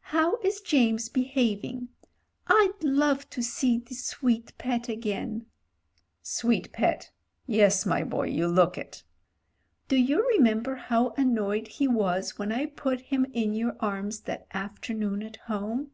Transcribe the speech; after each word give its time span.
"'How 0.00 0.36
is 0.44 0.60
James 0.60 1.08
behaving? 1.08 1.88
I'd 2.46 2.74
love 2.82 3.30
to 3.30 3.40
see 3.42 3.78
the 3.78 3.94
sweet 3.94 4.52
pet 4.58 4.90
again.' 4.90 5.46
Sweet 6.20 6.72
pet: 6.74 7.10
yes— 7.46 7.84
^my 7.84 8.06
boy— 8.06 8.28
^you 8.30 8.54
look 8.54 8.76
it. 8.76 9.02
'Do 9.88 9.96
you 9.96 10.28
remember 10.36 10.74
how 10.74 11.14
annoyed 11.16 11.68
he 11.68 11.88
was 11.88 12.36
when 12.38 12.52
I 12.52 12.66
put 12.66 13.00
him 13.00 13.24
in 13.32 13.54
your 13.54 13.74
arms 13.80 14.20
that 14.24 14.46
afternoon 14.52 15.22
at 15.22 15.36
home?' 15.36 15.90